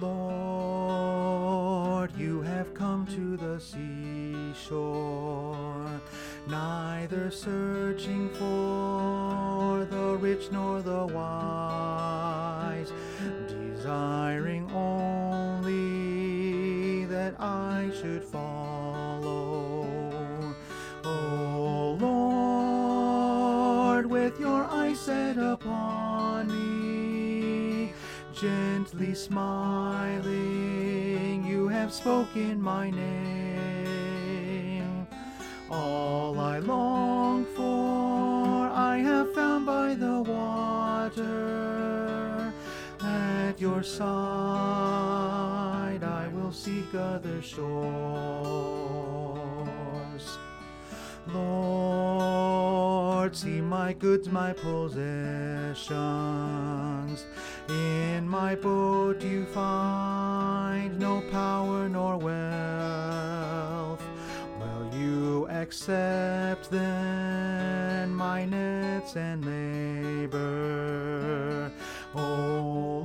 Lord, 0.00 2.12
you 2.16 2.40
have 2.42 2.72
come 2.72 3.04
to 3.06 3.36
the 3.36 3.58
seashore, 3.58 4.70
neither 6.46 7.32
searching 7.32 8.28
for 8.34 9.84
the 9.90 10.16
rich 10.20 10.52
nor 10.52 10.82
the 10.82 11.06
wise, 11.06 12.92
desiring 13.48 14.70
only 14.70 15.76
that 17.06 17.34
I 17.40 17.90
should 18.00 18.22
follow. 18.22 19.88
O 21.04 21.96
Lord, 22.00 24.06
with 24.06 24.38
your 24.38 24.62
eyes 24.62 25.00
set 25.00 25.38
upon 25.38 26.46
me, 26.46 26.87
gently 28.40 29.14
smiling, 29.14 30.24
you 31.44 31.66
have 31.66 31.92
spoken 31.92 32.62
my 32.62 32.88
name. 32.90 33.98
All 35.68 36.38
I 36.38 36.60
long 36.60 37.44
for, 37.56 38.68
I 38.68 38.98
have 38.98 39.34
found 39.34 39.66
by 39.66 39.94
the 39.94 40.22
water. 40.22 41.18
At 43.00 43.60
your 43.60 43.82
side, 43.82 44.06
I 46.04 46.28
will 46.28 46.52
seek 46.52 46.94
other 46.94 47.42
shores. 47.42 48.57
See 53.30 53.60
my 53.60 53.92
goods, 53.92 54.26
my 54.28 54.54
possessions. 54.54 55.76
In 57.68 58.26
my 58.26 58.54
boat 58.54 59.22
you 59.22 59.44
find 59.46 60.98
no 60.98 61.20
power 61.30 61.86
nor 61.88 62.16
wealth. 62.16 64.02
Will 64.58 64.90
you 64.98 65.46
accept 65.48 66.70
then 66.70 68.14
my 68.14 68.46
nets 68.46 69.14
and 69.14 69.44
labor? 69.44 71.70
O 72.14 73.04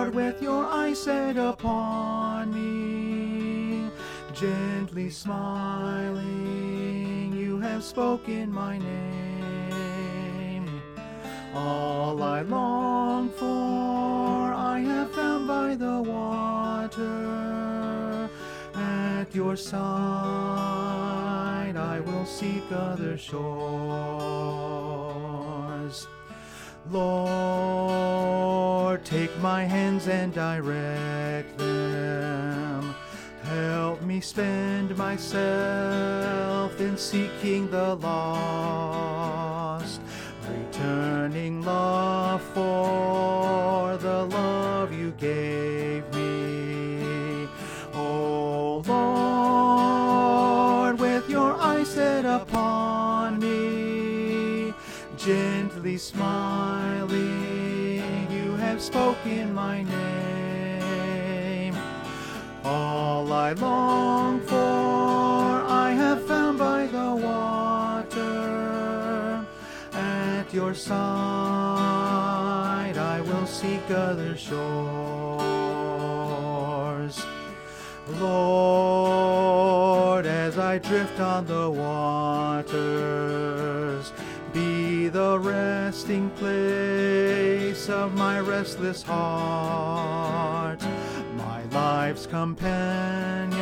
Lord, 0.00 0.14
with 0.14 0.40
your 0.40 0.64
eyes 0.64 1.02
set 1.02 1.36
upon 1.36 2.54
me, 2.54 3.90
gently 4.32 5.10
smiling, 5.10 6.31
have 7.82 7.88
spoken 7.88 8.52
my 8.52 8.78
name. 8.78 10.70
All 11.52 12.22
I 12.22 12.42
long 12.42 13.28
for, 13.30 14.54
I 14.54 14.78
have 14.86 15.10
found 15.12 15.48
by 15.48 15.74
the 15.74 16.00
water. 16.00 17.00
At 18.76 19.34
your 19.34 19.56
side, 19.56 19.82
I 21.76 21.98
will 21.98 22.24
seek 22.24 22.62
other 22.70 23.18
shores. 23.18 23.42
Lord, 26.88 28.24
take 29.04 29.36
my 29.40 29.64
hands 29.64 30.06
and 30.06 30.32
direct 30.32 31.58
them. 31.58 32.51
Spend 34.22 34.96
myself 34.96 36.80
in 36.80 36.96
seeking 36.96 37.68
the 37.70 37.96
lost, 37.96 40.00
returning 40.48 41.62
love 41.62 42.40
for 42.54 43.96
the 43.98 44.24
love 44.26 44.92
you 44.92 45.10
gave 45.18 46.04
me. 46.14 47.48
Oh 47.94 48.82
Lord, 50.86 51.00
with 51.00 51.28
your 51.28 51.54
eyes 51.54 51.88
set 51.88 52.24
upon 52.24 53.40
me, 53.40 54.72
gently 55.18 55.98
smiling, 55.98 57.10
you 58.30 58.52
have 58.52 58.80
spoken 58.80 59.52
my 59.52 59.82
name. 59.82 60.31
All 62.64 63.32
I 63.32 63.52
long 63.52 64.40
for, 64.40 64.54
I 64.54 65.92
have 65.96 66.26
found 66.26 66.58
by 66.58 66.86
the 66.86 67.14
water. 67.16 68.22
At 69.92 70.54
your 70.54 70.74
side, 70.74 70.96
I 72.96 73.20
will 73.20 73.46
seek 73.46 73.90
other 73.90 74.36
shores. 74.36 74.62
Lord, 78.20 79.52
as 80.26 80.58
I 80.58 80.78
drift 80.78 81.18
on 81.18 81.46
the 81.46 81.70
waters, 81.70 82.72
be 84.52 85.08
the 85.08 85.38
resting 85.38 86.30
place 86.30 87.88
of 87.88 88.14
my 88.14 88.38
restless 88.40 89.02
heart, 89.02 90.80
life's 92.12 92.26
companion, 92.26 93.56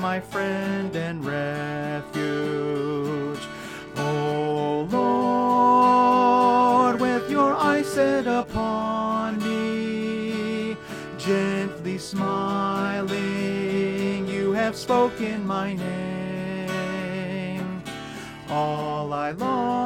my 0.00 0.18
friend 0.18 0.96
and 0.96 1.24
refuge. 1.24 2.18
O 3.96 4.88
Lord, 6.90 7.00
with 7.00 7.30
your 7.30 7.52
eyes 7.52 7.86
set 7.86 8.26
upon 8.26 9.38
me, 9.38 10.76
gently 11.16 11.98
smiling, 11.98 13.16
you 14.26 14.50
have 14.50 14.74
spoken 14.74 15.46
my 15.46 15.74
name. 15.74 16.64
All 18.50 19.12
I 19.12 19.30
long 19.30 19.83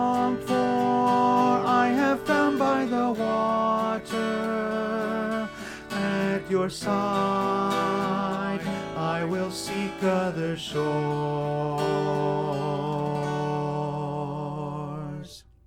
your 6.51 6.71
side, 6.71 8.61
I 8.97 9.25
will 9.25 9.51
seek 9.51 10.03
other 10.03 10.57
shores. 10.57 10.89